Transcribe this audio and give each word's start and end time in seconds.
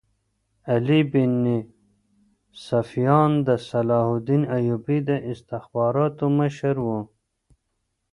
علي 0.73 1.01
بن 1.11 1.33
سفیان 2.67 3.31
د 3.47 3.49
صلاح 3.69 4.05
الدین 4.15 4.43
ایوبي 4.57 4.99
د 5.09 5.09
استخباراتو 5.31 6.25
مشر 6.39 6.75
وو. 6.85 6.99